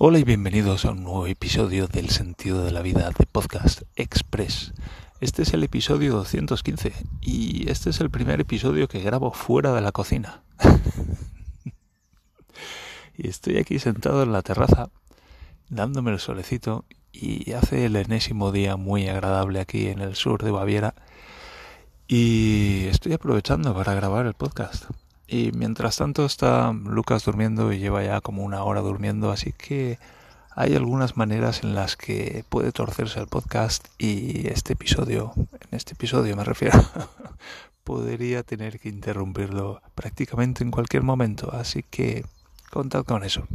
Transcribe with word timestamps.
Hola 0.00 0.20
y 0.20 0.22
bienvenidos 0.22 0.84
a 0.84 0.92
un 0.92 1.02
nuevo 1.02 1.26
episodio 1.26 1.88
del 1.88 2.10
Sentido 2.10 2.62
de 2.62 2.70
la 2.70 2.82
Vida 2.82 3.10
de 3.18 3.26
Podcast 3.26 3.82
Express. 3.96 4.72
Este 5.20 5.42
es 5.42 5.52
el 5.54 5.64
episodio 5.64 6.12
215 6.12 6.92
y 7.20 7.68
este 7.68 7.90
es 7.90 8.00
el 8.00 8.08
primer 8.08 8.40
episodio 8.40 8.86
que 8.86 9.00
grabo 9.00 9.32
fuera 9.32 9.74
de 9.74 9.80
la 9.80 9.90
cocina. 9.90 10.44
y 13.16 13.26
estoy 13.26 13.56
aquí 13.56 13.80
sentado 13.80 14.22
en 14.22 14.30
la 14.30 14.42
terraza 14.42 14.90
dándome 15.68 16.12
el 16.12 16.20
solecito 16.20 16.84
y 17.10 17.50
hace 17.54 17.84
el 17.84 17.96
enésimo 17.96 18.52
día 18.52 18.76
muy 18.76 19.08
agradable 19.08 19.58
aquí 19.58 19.88
en 19.88 19.98
el 19.98 20.14
sur 20.14 20.44
de 20.44 20.52
Baviera 20.52 20.94
y 22.06 22.84
estoy 22.84 23.14
aprovechando 23.14 23.74
para 23.74 23.94
grabar 23.94 24.26
el 24.26 24.34
podcast. 24.34 24.84
Y 25.30 25.52
mientras 25.52 25.98
tanto 25.98 26.24
está 26.24 26.72
Lucas 26.72 27.22
durmiendo 27.26 27.70
y 27.70 27.78
lleva 27.78 28.02
ya 28.02 28.22
como 28.22 28.42
una 28.42 28.64
hora 28.64 28.80
durmiendo, 28.80 29.30
así 29.30 29.52
que 29.52 29.98
hay 30.56 30.74
algunas 30.74 31.18
maneras 31.18 31.62
en 31.62 31.74
las 31.74 31.96
que 31.96 32.46
puede 32.48 32.72
torcerse 32.72 33.20
el 33.20 33.26
podcast 33.26 33.86
y 33.98 34.48
este 34.48 34.72
episodio, 34.72 35.34
en 35.36 35.76
este 35.76 35.92
episodio 35.92 36.34
me 36.34 36.44
refiero, 36.44 36.82
podría 37.84 38.42
tener 38.42 38.80
que 38.80 38.88
interrumpirlo 38.88 39.82
prácticamente 39.94 40.64
en 40.64 40.70
cualquier 40.70 41.02
momento, 41.02 41.52
así 41.52 41.84
que 41.88 42.24
contad 42.70 43.04
con 43.04 43.22
eso. 43.22 43.46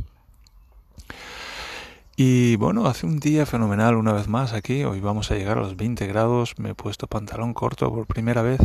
Y 2.16 2.56
bueno, 2.58 2.86
hace 2.86 3.08
un 3.08 3.20
día 3.20 3.48
fenomenal 3.48 3.96
una 3.96 4.14
vez 4.14 4.28
más 4.28 4.54
aquí, 4.54 4.84
hoy 4.84 5.00
vamos 5.00 5.32
a 5.32 5.36
llegar 5.36 5.58
a 5.58 5.62
los 5.62 5.76
20 5.76 6.06
grados, 6.06 6.60
me 6.60 6.70
he 6.70 6.76
puesto 6.76 7.08
pantalón 7.08 7.56
corto 7.56 7.92
por 7.92 8.06
primera 8.06 8.44
vez 8.44 8.62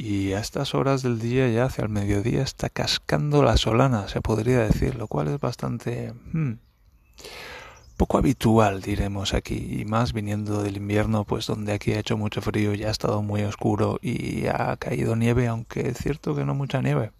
y 0.00 0.32
a 0.32 0.40
estas 0.40 0.74
horas 0.74 1.02
del 1.02 1.18
día, 1.18 1.46
ya 1.48 1.66
hacia 1.66 1.82
el 1.82 1.90
mediodía, 1.90 2.40
está 2.40 2.70
cascando 2.70 3.42
la 3.42 3.58
solana, 3.58 4.08
se 4.08 4.22
podría 4.22 4.60
decir, 4.60 4.94
lo 4.94 5.08
cual 5.08 5.28
es 5.28 5.38
bastante 5.38 6.14
hmm, 6.32 6.52
poco 7.98 8.16
habitual, 8.16 8.80
diremos 8.80 9.34
aquí, 9.34 9.78
y 9.78 9.84
más 9.84 10.14
viniendo 10.14 10.62
del 10.62 10.78
invierno, 10.78 11.24
pues 11.24 11.46
donde 11.46 11.74
aquí 11.74 11.92
ha 11.92 11.98
hecho 11.98 12.16
mucho 12.16 12.40
frío, 12.40 12.72
ya 12.72 12.88
ha 12.88 12.90
estado 12.90 13.20
muy 13.20 13.42
oscuro 13.42 13.98
y 14.00 14.46
ha 14.46 14.74
caído 14.78 15.16
nieve, 15.16 15.48
aunque 15.48 15.88
es 15.88 15.98
cierto 15.98 16.34
que 16.34 16.46
no 16.46 16.54
mucha 16.54 16.80
nieve. 16.80 17.12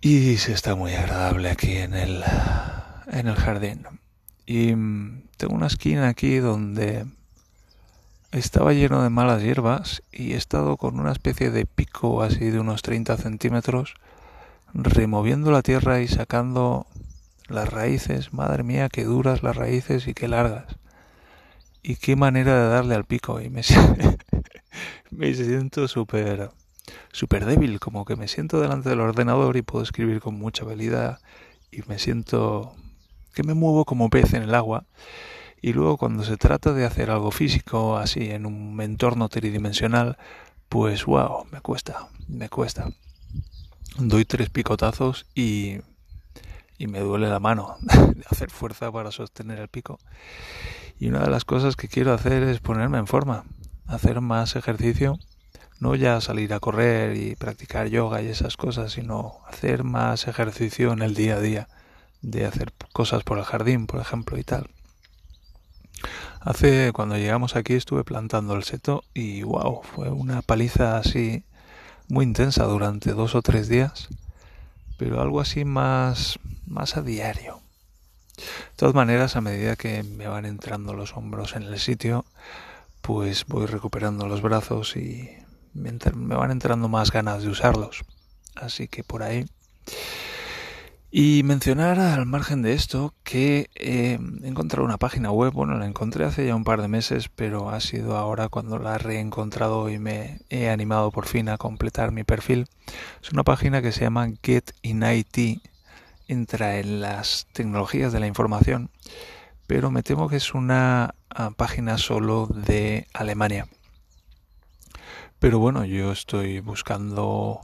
Y 0.00 0.38
se 0.38 0.54
está 0.54 0.74
muy 0.74 0.94
agradable 0.94 1.50
aquí 1.50 1.76
en 1.76 1.92
el, 1.92 2.24
en 3.12 3.28
el 3.28 3.34
jardín. 3.34 3.86
Y 4.46 4.74
mm, 4.74 5.24
tengo 5.36 5.54
una 5.54 5.66
esquina 5.66 6.08
aquí 6.08 6.38
donde 6.38 7.04
estaba 8.32 8.72
lleno 8.72 9.02
de 9.02 9.10
malas 9.10 9.42
hierbas 9.42 10.02
y 10.10 10.32
he 10.32 10.36
estado 10.36 10.76
con 10.76 10.98
una 10.98 11.12
especie 11.12 11.50
de 11.50 11.66
pico 11.66 12.22
así 12.22 12.50
de 12.50 12.58
unos 12.58 12.82
30 12.82 13.16
centímetros 13.18 13.94
removiendo 14.74 15.50
la 15.52 15.62
tierra 15.62 16.00
y 16.00 16.08
sacando 16.08 16.86
las 17.48 17.70
raíces. 17.70 18.32
Madre 18.32 18.62
mía, 18.62 18.88
qué 18.88 19.04
duras 19.04 19.42
las 19.42 19.54
raíces 19.54 20.08
y 20.08 20.14
qué 20.14 20.28
largas. 20.28 20.64
Y 21.82 21.96
qué 21.96 22.16
manera 22.16 22.62
de 22.62 22.68
darle 22.68 22.94
al 22.94 23.04
pico. 23.04 23.40
Y 23.40 23.50
me, 23.50 23.62
me 25.10 25.34
siento 25.34 25.86
súper 25.88 26.50
súper 27.12 27.44
débil, 27.44 27.78
como 27.78 28.04
que 28.04 28.16
me 28.16 28.28
siento 28.28 28.60
delante 28.60 28.88
del 28.88 29.00
ordenador 29.00 29.56
y 29.56 29.62
puedo 29.62 29.84
escribir 29.84 30.20
con 30.20 30.34
mucha 30.34 30.64
habilidad 30.64 31.20
y 31.70 31.82
me 31.86 31.98
siento 31.98 32.74
que 33.34 33.42
me 33.44 33.54
muevo 33.54 33.84
como 33.84 34.10
pez 34.10 34.34
en 34.34 34.42
el 34.42 34.54
agua 34.54 34.84
y 35.62 35.72
luego 35.72 35.96
cuando 35.96 36.24
se 36.24 36.36
trata 36.36 36.72
de 36.72 36.84
hacer 36.84 37.08
algo 37.10 37.30
físico 37.30 37.96
así 37.96 38.30
en 38.30 38.46
un 38.46 38.80
entorno 38.80 39.28
tridimensional, 39.28 40.18
pues 40.68 41.04
wow, 41.04 41.46
me 41.52 41.60
cuesta, 41.60 42.08
me 42.26 42.48
cuesta. 42.48 42.90
Doy 43.96 44.24
tres 44.24 44.50
picotazos 44.50 45.24
y, 45.36 45.76
y 46.78 46.88
me 46.88 46.98
duele 46.98 47.28
la 47.28 47.38
mano 47.38 47.76
de 47.80 48.24
hacer 48.28 48.50
fuerza 48.50 48.90
para 48.90 49.12
sostener 49.12 49.60
el 49.60 49.68
pico. 49.68 50.00
Y 50.98 51.08
una 51.08 51.20
de 51.20 51.30
las 51.30 51.44
cosas 51.44 51.76
que 51.76 51.88
quiero 51.88 52.12
hacer 52.12 52.42
es 52.42 52.58
ponerme 52.58 52.98
en 52.98 53.06
forma, 53.06 53.44
hacer 53.86 54.20
más 54.20 54.56
ejercicio, 54.56 55.20
no 55.78 55.94
ya 55.94 56.20
salir 56.20 56.54
a 56.54 56.60
correr 56.60 57.16
y 57.16 57.36
practicar 57.36 57.86
yoga 57.86 58.20
y 58.20 58.26
esas 58.26 58.56
cosas, 58.56 58.92
sino 58.92 59.38
hacer 59.46 59.84
más 59.84 60.26
ejercicio 60.26 60.92
en 60.92 61.02
el 61.02 61.14
día 61.14 61.36
a 61.36 61.40
día, 61.40 61.68
de 62.20 62.46
hacer 62.46 62.72
cosas 62.92 63.22
por 63.22 63.38
el 63.38 63.44
jardín, 63.44 63.86
por 63.86 64.00
ejemplo, 64.00 64.38
y 64.38 64.42
tal. 64.44 64.68
Hace, 66.40 66.92
cuando 66.92 67.16
llegamos 67.16 67.56
aquí 67.56 67.74
estuve 67.74 68.04
plantando 68.04 68.54
el 68.54 68.64
seto 68.64 69.04
y 69.14 69.42
wow, 69.42 69.82
fue 69.82 70.10
una 70.10 70.42
paliza 70.42 70.98
así 70.98 71.44
muy 72.08 72.24
intensa 72.24 72.64
durante 72.64 73.12
dos 73.12 73.34
o 73.34 73.42
tres 73.42 73.68
días, 73.68 74.08
pero 74.98 75.20
algo 75.20 75.40
así 75.40 75.64
más, 75.64 76.38
más 76.66 76.96
a 76.96 77.02
diario. 77.02 77.60
De 78.36 78.76
todas 78.76 78.94
maneras, 78.94 79.36
a 79.36 79.40
medida 79.40 79.76
que 79.76 80.02
me 80.02 80.26
van 80.26 80.44
entrando 80.44 80.94
los 80.94 81.16
hombros 81.16 81.54
en 81.54 81.62
el 81.62 81.78
sitio, 81.78 82.24
pues 83.02 83.44
voy 83.46 83.66
recuperando 83.66 84.26
los 84.26 84.42
brazos 84.42 84.96
y 84.96 85.30
me 85.74 86.34
van 86.34 86.50
entrando 86.50 86.88
más 86.88 87.12
ganas 87.12 87.42
de 87.42 87.48
usarlos. 87.48 88.04
Así 88.54 88.88
que 88.88 89.04
por 89.04 89.22
ahí 89.22 89.46
y 91.14 91.42
mencionar 91.42 92.00
al 92.00 92.24
margen 92.24 92.62
de 92.62 92.72
esto 92.72 93.12
que 93.22 93.68
he 93.74 94.14
encontrado 94.46 94.82
una 94.82 94.96
página 94.96 95.30
web, 95.30 95.52
bueno, 95.52 95.76
la 95.76 95.86
encontré 95.86 96.24
hace 96.24 96.46
ya 96.46 96.56
un 96.56 96.64
par 96.64 96.80
de 96.80 96.88
meses, 96.88 97.28
pero 97.28 97.68
ha 97.68 97.80
sido 97.80 98.16
ahora 98.16 98.48
cuando 98.48 98.78
la 98.78 98.94
he 98.94 98.98
reencontrado 98.98 99.90
y 99.90 99.98
me 99.98 100.40
he 100.48 100.70
animado 100.70 101.10
por 101.10 101.26
fin 101.26 101.50
a 101.50 101.58
completar 101.58 102.12
mi 102.12 102.24
perfil. 102.24 102.66
Es 103.22 103.30
una 103.30 103.44
página 103.44 103.82
que 103.82 103.92
se 103.92 104.00
llama 104.00 104.30
Get 104.42 104.70
in 104.80 105.02
IT, 105.02 105.60
entra 106.28 106.78
en 106.78 107.02
las 107.02 107.46
tecnologías 107.52 108.14
de 108.14 108.20
la 108.20 108.26
información, 108.26 108.88
pero 109.66 109.90
me 109.90 110.02
temo 110.02 110.30
que 110.30 110.36
es 110.36 110.54
una 110.54 111.14
ah, 111.28 111.50
página 111.54 111.98
solo 111.98 112.46
de 112.46 113.06
Alemania. 113.12 113.68
Pero 115.38 115.58
bueno, 115.58 115.84
yo 115.84 116.10
estoy 116.10 116.60
buscando 116.60 117.60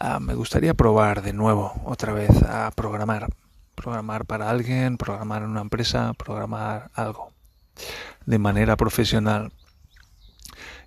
Ah, 0.00 0.20
me 0.20 0.34
gustaría 0.34 0.74
probar 0.74 1.22
de 1.22 1.32
nuevo, 1.32 1.72
otra 1.84 2.12
vez, 2.12 2.30
a 2.44 2.70
programar. 2.70 3.26
Programar 3.74 4.26
para 4.26 4.48
alguien, 4.48 4.96
programar 4.96 5.42
en 5.42 5.48
una 5.48 5.60
empresa, 5.60 6.14
programar 6.14 6.88
algo 6.94 7.32
de 8.24 8.38
manera 8.38 8.76
profesional. 8.76 9.50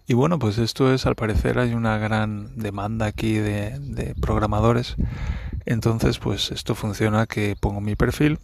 Y 0.07 0.13
bueno, 0.13 0.39
pues 0.39 0.57
esto 0.59 0.93
es, 0.93 1.05
al 1.05 1.15
parecer 1.15 1.59
hay 1.59 1.73
una 1.73 1.97
gran 1.97 2.57
demanda 2.57 3.05
aquí 3.05 3.33
de, 3.33 3.77
de 3.79 4.15
programadores. 4.15 4.95
Entonces, 5.65 6.17
pues 6.17 6.49
esto 6.51 6.73
funciona 6.73 7.27
que 7.27 7.57
pongo 7.59 7.81
mi 7.81 7.97
perfil 7.97 8.39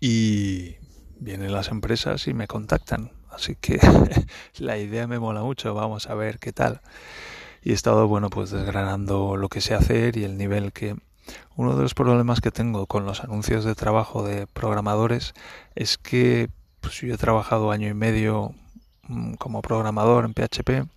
y 0.00 0.76
vienen 1.20 1.52
las 1.52 1.68
empresas 1.68 2.26
y 2.26 2.32
me 2.32 2.46
contactan. 2.46 3.12
Así 3.30 3.54
que 3.54 3.78
la 4.56 4.78
idea 4.78 5.06
me 5.06 5.18
mola 5.18 5.42
mucho, 5.42 5.74
vamos 5.74 6.06
a 6.06 6.14
ver 6.14 6.38
qué 6.38 6.54
tal 6.54 6.80
y 7.66 7.72
he 7.72 7.74
estado, 7.74 8.06
bueno, 8.06 8.30
pues 8.30 8.50
desgranando 8.50 9.36
lo 9.36 9.48
que 9.48 9.60
sé 9.60 9.74
hacer 9.74 10.16
y 10.16 10.22
el 10.22 10.38
nivel 10.38 10.72
que... 10.72 10.94
Uno 11.56 11.74
de 11.74 11.82
los 11.82 11.94
problemas 11.94 12.40
que 12.40 12.52
tengo 12.52 12.86
con 12.86 13.04
los 13.06 13.24
anuncios 13.24 13.64
de 13.64 13.74
trabajo 13.74 14.22
de 14.22 14.46
programadores 14.46 15.34
es 15.74 15.98
que 15.98 16.48
pues, 16.80 17.00
yo 17.00 17.12
he 17.12 17.18
trabajado 17.18 17.72
año 17.72 17.88
y 17.88 17.94
medio 17.94 18.54
como 19.38 19.62
programador 19.62 20.24
en 20.24 20.34
PHP, 20.34 20.88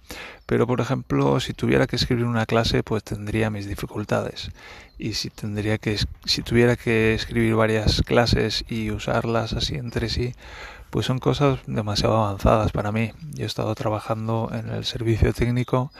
pero 0.45 0.65
por 0.67 0.81
ejemplo, 0.81 1.39
si 1.39 1.53
tuviera 1.53 1.87
que 1.87 1.95
escribir 1.95 2.25
una 2.25 2.45
clase, 2.45 2.83
pues 2.83 3.03
tendría 3.03 3.49
mis 3.49 3.67
dificultades. 3.67 4.51
Y 4.97 5.13
si 5.13 5.29
tendría 5.29 5.77
que 5.77 5.97
si 6.25 6.41
tuviera 6.41 6.75
que 6.75 7.13
escribir 7.13 7.55
varias 7.55 8.01
clases 8.01 8.65
y 8.67 8.91
usarlas 8.91 9.53
así 9.53 9.75
entre 9.75 10.09
sí, 10.09 10.33
pues 10.89 11.05
son 11.05 11.19
cosas 11.19 11.59
demasiado 11.67 12.17
avanzadas 12.17 12.71
para 12.71 12.91
mí. 12.91 13.11
Yo 13.33 13.43
he 13.43 13.47
estado 13.47 13.73
trabajando 13.75 14.49
en 14.53 14.69
el 14.69 14.85
servicio 14.85 15.33
técnico 15.33 15.91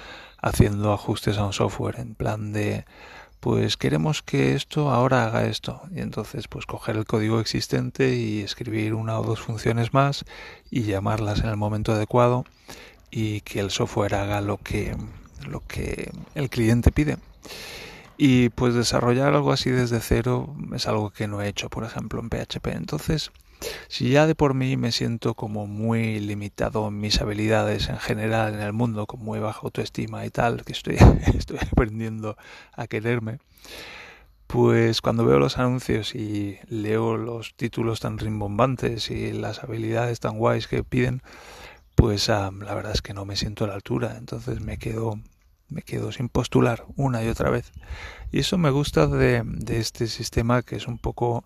haciendo 0.41 0.93
ajustes 0.93 1.37
a 1.37 1.45
un 1.45 1.53
software 1.53 1.99
en 1.99 2.15
plan 2.15 2.53
de 2.53 2.85
pues 3.39 3.77
queremos 3.77 4.21
que 4.21 4.55
esto 4.55 4.91
ahora 4.91 5.25
haga 5.25 5.45
esto. 5.45 5.81
Y 5.95 5.99
entonces 6.01 6.47
pues 6.47 6.65
coger 6.65 6.97
el 6.97 7.05
código 7.05 7.39
existente 7.39 8.15
y 8.15 8.41
escribir 8.41 8.93
una 8.93 9.19
o 9.19 9.23
dos 9.23 9.39
funciones 9.39 9.93
más 9.93 10.25
y 10.69 10.83
llamarlas 10.83 11.39
en 11.39 11.47
el 11.47 11.57
momento 11.57 11.93
adecuado 11.93 12.45
y 13.11 13.41
que 13.41 13.59
el 13.59 13.71
software 13.71 14.15
haga 14.15 14.41
lo 14.41 14.57
que 14.57 14.95
lo 15.47 15.61
que 15.61 16.11
el 16.35 16.49
cliente 16.49 16.91
pide. 16.91 17.17
Y 18.17 18.49
pues 18.49 18.73
desarrollar 18.73 19.33
algo 19.33 19.53
así 19.53 19.69
desde 19.69 20.01
cero 20.01 20.53
es 20.75 20.87
algo 20.87 21.11
que 21.11 21.27
no 21.27 21.41
he 21.41 21.47
hecho 21.47 21.69
por 21.69 21.85
ejemplo 21.85 22.19
en 22.21 22.29
PHP 22.29 22.67
entonces 22.67 23.31
si 23.87 24.09
ya 24.09 24.27
de 24.27 24.35
por 24.35 24.53
mí 24.53 24.77
me 24.77 24.91
siento 24.91 25.33
como 25.33 25.67
muy 25.67 26.19
limitado 26.19 26.87
en 26.87 26.99
mis 26.99 27.21
habilidades 27.21 27.89
en 27.89 27.97
general 27.97 28.53
en 28.53 28.61
el 28.61 28.73
mundo, 28.73 29.05
con 29.05 29.19
muy 29.21 29.39
baja 29.39 29.61
autoestima 29.63 30.25
y 30.25 30.29
tal, 30.29 30.63
que 30.63 30.73
estoy, 30.73 30.97
estoy 31.37 31.57
aprendiendo 31.71 32.37
a 32.73 32.87
quererme, 32.87 33.39
pues 34.47 35.01
cuando 35.01 35.25
veo 35.25 35.39
los 35.39 35.57
anuncios 35.57 36.15
y 36.15 36.57
leo 36.67 37.17
los 37.17 37.53
títulos 37.55 37.99
tan 37.99 38.17
rimbombantes 38.17 39.11
y 39.11 39.31
las 39.31 39.63
habilidades 39.63 40.19
tan 40.19 40.37
guays 40.37 40.67
que 40.67 40.83
piden, 40.83 41.21
pues 41.95 42.29
la 42.29 42.49
verdad 42.49 42.93
es 42.93 43.01
que 43.01 43.13
no 43.13 43.25
me 43.25 43.35
siento 43.35 43.65
a 43.65 43.67
la 43.67 43.75
altura, 43.75 44.15
entonces 44.17 44.61
me 44.61 44.77
quedo 44.77 45.19
me 45.67 45.83
quedo 45.83 46.11
sin 46.11 46.29
postular 46.29 46.85
una 46.95 47.23
y 47.23 47.27
otra 47.27 47.51
vez. 47.51 47.71
Y 48.31 48.39
eso 48.39 48.57
me 48.57 48.71
gusta 48.71 49.05
de, 49.05 49.43
de 49.45 49.79
este 49.79 50.07
sistema 50.07 50.63
que 50.63 50.75
es 50.75 50.87
un 50.87 50.97
poco 50.97 51.43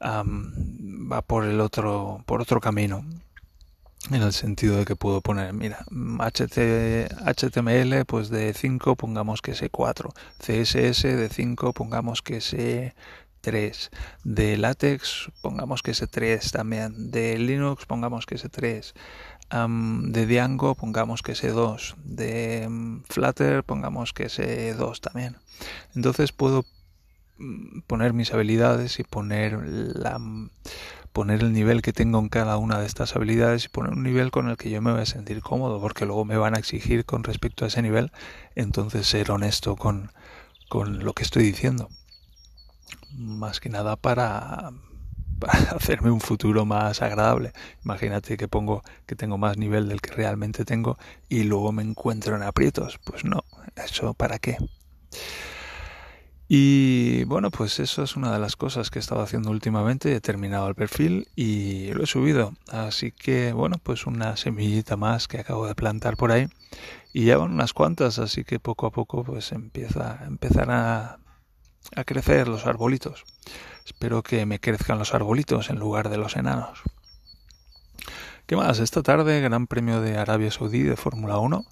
va 0.00 1.22
por 1.22 1.44
el 1.44 1.60
otro, 1.60 2.22
por 2.26 2.40
otro 2.40 2.60
camino 2.60 3.04
en 4.10 4.22
el 4.22 4.32
sentido 4.32 4.76
de 4.76 4.84
que 4.84 4.96
puedo 4.96 5.20
poner, 5.20 5.52
mira, 5.52 5.84
HTML 5.90 8.04
pues 8.06 8.28
de 8.28 8.54
5 8.54 8.96
pongamos 8.96 9.42
que 9.42 9.54
sea 9.54 9.68
4, 9.68 10.10
CSS 10.38 11.02
de 11.02 11.28
5 11.28 11.72
pongamos 11.72 12.22
que 12.22 12.40
sea 12.40 12.94
3, 13.40 13.90
de 14.24 14.56
látex 14.56 15.30
pongamos 15.42 15.82
que 15.82 15.94
sea 15.94 16.06
3 16.06 16.52
también, 16.52 17.10
de 17.10 17.38
Linux 17.38 17.86
pongamos 17.86 18.26
que 18.26 18.38
sea 18.38 18.50
3, 18.50 18.94
de 19.50 20.26
Django 20.26 20.74
pongamos 20.74 21.22
que 21.22 21.34
sea 21.34 21.52
2, 21.52 21.96
de 22.04 22.66
mm, 22.68 23.02
Flutter 23.08 23.64
pongamos 23.64 24.12
que 24.12 24.28
sea 24.28 24.74
2 24.74 25.00
también. 25.00 25.36
Entonces 25.94 26.32
puedo 26.32 26.64
poner 27.86 28.12
mis 28.12 28.32
habilidades 28.32 28.98
y 28.98 29.04
poner 29.04 29.58
la 29.64 30.18
poner 31.16 31.40
el 31.40 31.54
nivel 31.54 31.80
que 31.80 31.94
tengo 31.94 32.18
en 32.18 32.28
cada 32.28 32.58
una 32.58 32.78
de 32.78 32.84
estas 32.84 33.16
habilidades 33.16 33.64
y 33.64 33.68
poner 33.70 33.94
un 33.94 34.02
nivel 34.02 34.30
con 34.30 34.50
el 34.50 34.58
que 34.58 34.68
yo 34.68 34.82
me 34.82 34.92
voy 34.92 35.00
a 35.00 35.06
sentir 35.06 35.40
cómodo, 35.40 35.80
porque 35.80 36.04
luego 36.04 36.26
me 36.26 36.36
van 36.36 36.54
a 36.54 36.58
exigir 36.58 37.06
con 37.06 37.24
respecto 37.24 37.64
a 37.64 37.68
ese 37.68 37.80
nivel, 37.80 38.12
entonces 38.54 39.06
ser 39.06 39.30
honesto 39.30 39.76
con, 39.76 40.12
con 40.68 41.02
lo 41.04 41.14
que 41.14 41.22
estoy 41.22 41.44
diciendo. 41.44 41.88
Más 43.14 43.60
que 43.60 43.70
nada 43.70 43.96
para, 43.96 44.72
para 45.38 45.58
hacerme 45.70 46.10
un 46.10 46.20
futuro 46.20 46.66
más 46.66 47.00
agradable. 47.00 47.52
Imagínate 47.82 48.36
que 48.36 48.46
pongo 48.46 48.82
que 49.06 49.16
tengo 49.16 49.38
más 49.38 49.56
nivel 49.56 49.88
del 49.88 50.02
que 50.02 50.10
realmente 50.10 50.66
tengo 50.66 50.98
y 51.30 51.44
luego 51.44 51.72
me 51.72 51.82
encuentro 51.82 52.36
en 52.36 52.42
aprietos. 52.42 52.98
Pues 53.02 53.24
no, 53.24 53.42
eso 53.74 54.12
para 54.12 54.38
qué. 54.38 54.58
Y 56.48 57.24
bueno, 57.24 57.50
pues 57.50 57.80
eso 57.80 58.04
es 58.04 58.14
una 58.14 58.32
de 58.32 58.38
las 58.38 58.54
cosas 58.54 58.90
que 58.90 58.98
he 58.98 59.00
estado 59.00 59.20
haciendo 59.20 59.50
últimamente. 59.50 60.14
He 60.14 60.20
terminado 60.20 60.68
el 60.68 60.76
perfil 60.76 61.26
y 61.34 61.92
lo 61.92 62.04
he 62.04 62.06
subido. 62.06 62.54
Así 62.68 63.10
que 63.10 63.52
bueno, 63.52 63.76
pues 63.82 64.06
una 64.06 64.36
semillita 64.36 64.96
más 64.96 65.26
que 65.26 65.40
acabo 65.40 65.66
de 65.66 65.74
plantar 65.74 66.16
por 66.16 66.30
ahí. 66.30 66.48
Y 67.12 67.24
ya 67.24 67.38
van 67.38 67.52
unas 67.52 67.72
cuantas, 67.72 68.18
así 68.18 68.44
que 68.44 68.60
poco 68.60 68.86
a 68.86 68.90
poco 68.92 69.24
pues 69.24 69.50
empieza, 69.50 70.20
empezar 70.26 70.70
a, 70.70 71.18
a 71.96 72.04
crecer 72.04 72.46
los 72.46 72.66
arbolitos. 72.66 73.24
Espero 73.84 74.22
que 74.22 74.46
me 74.46 74.60
crezcan 74.60 74.98
los 74.98 75.14
arbolitos 75.14 75.70
en 75.70 75.78
lugar 75.78 76.10
de 76.10 76.18
los 76.18 76.36
enanos. 76.36 76.80
¿Qué 78.46 78.54
más? 78.54 78.78
Esta 78.78 79.02
tarde, 79.02 79.40
Gran 79.40 79.66
Premio 79.66 80.00
de 80.00 80.16
Arabia 80.16 80.52
Saudí 80.52 80.82
de 80.82 80.96
Fórmula 80.96 81.38
1 81.38 81.64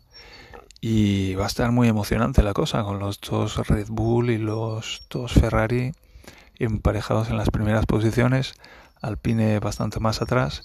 y 0.86 1.34
va 1.34 1.44
a 1.44 1.46
estar 1.46 1.72
muy 1.72 1.88
emocionante 1.88 2.42
la 2.42 2.52
cosa 2.52 2.82
con 2.82 2.98
los 2.98 3.19
dos 3.19 3.56
Red 3.69 3.86
Bull 3.88 4.28
y 4.28 4.36
los 4.36 5.06
dos 5.08 5.32
Ferrari 5.32 5.94
emparejados 6.58 7.31
en 7.31 7.38
las 7.38 7.48
primeras 7.48 7.86
posiciones, 7.86 8.52
Alpine 9.00 9.60
bastante 9.60 9.98
más 9.98 10.20
atrás, 10.20 10.62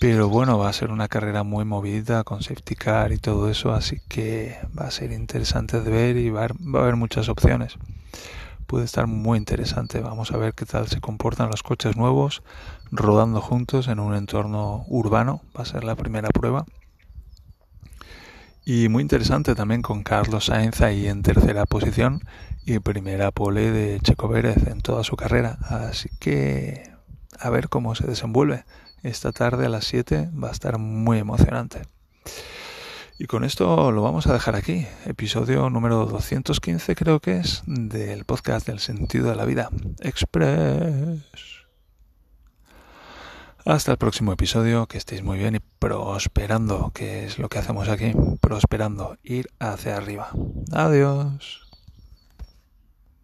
pero 0.00 0.28
bueno, 0.28 0.58
va 0.58 0.68
a 0.68 0.72
ser 0.72 0.90
una 0.90 1.06
carrera 1.06 1.44
muy 1.44 1.64
movida 1.64 2.24
con 2.24 2.42
safety 2.42 2.74
car 2.74 3.12
y 3.12 3.18
todo 3.18 3.48
eso, 3.48 3.72
así 3.72 4.00
que 4.08 4.58
va 4.76 4.86
a 4.86 4.90
ser 4.90 5.12
interesante 5.12 5.80
de 5.80 5.90
ver 5.92 6.16
y 6.16 6.30
va 6.30 6.40
a 6.40 6.80
haber, 6.80 6.96
muchas 6.96 7.28
opciones. 7.28 7.76
Puede 8.66 8.84
estar 8.84 9.06
muy 9.06 9.38
interesante, 9.38 10.00
vamos 10.00 10.32
a 10.32 10.38
ver 10.38 10.54
qué 10.54 10.66
tal 10.66 10.88
se 10.88 11.00
comportan 11.00 11.50
los 11.50 11.62
coches 11.62 11.96
nuevos 11.96 12.42
rodando 12.90 13.40
juntos 13.40 13.86
en 13.86 14.00
un 14.00 14.16
entorno 14.16 14.84
urbano, 14.88 15.40
va 15.56 15.62
a 15.62 15.66
ser 15.66 15.84
la 15.84 15.94
primera 15.94 16.30
prueba 16.30 16.66
y 18.68 18.88
muy 18.88 19.02
interesante 19.02 19.54
también 19.54 19.80
con 19.80 20.02
Carlos 20.02 20.46
Sainz 20.46 20.80
ahí 20.80 21.06
en 21.06 21.22
tercera 21.22 21.66
posición 21.66 22.24
y 22.64 22.80
primera 22.80 23.30
pole 23.30 23.70
de 23.70 24.00
Checo 24.00 24.28
Pérez 24.28 24.66
en 24.66 24.80
toda 24.80 25.04
su 25.04 25.14
carrera. 25.14 25.56
Así 25.62 26.08
que 26.18 26.90
a 27.38 27.48
ver 27.48 27.68
cómo 27.68 27.94
se 27.94 28.08
desenvuelve. 28.08 28.64
Esta 29.04 29.30
tarde 29.30 29.66
a 29.66 29.68
las 29.68 29.84
7 29.84 30.30
va 30.42 30.48
a 30.48 30.50
estar 30.50 30.78
muy 30.78 31.18
emocionante. 31.18 31.82
Y 33.20 33.26
con 33.26 33.44
esto 33.44 33.92
lo 33.92 34.02
vamos 34.02 34.26
a 34.26 34.32
dejar 34.32 34.56
aquí. 34.56 34.84
Episodio 35.04 35.70
número 35.70 36.04
215 36.04 36.96
creo 36.96 37.20
que 37.20 37.38
es 37.38 37.62
del 37.66 38.24
podcast 38.24 38.66
del 38.66 38.80
sentido 38.80 39.30
de 39.30 39.36
la 39.36 39.44
vida. 39.44 39.70
Express. 40.00 41.65
Hasta 43.66 43.90
el 43.90 43.98
próximo 43.98 44.32
episodio, 44.32 44.86
que 44.86 44.96
estéis 44.96 45.24
muy 45.24 45.38
bien 45.38 45.56
y 45.56 45.58
prosperando, 45.80 46.92
que 46.94 47.24
es 47.24 47.40
lo 47.40 47.48
que 47.48 47.58
hacemos 47.58 47.88
aquí, 47.88 48.12
prosperando, 48.40 49.16
ir 49.24 49.48
hacia 49.58 49.96
arriba. 49.96 50.30
Adiós. 50.70 51.65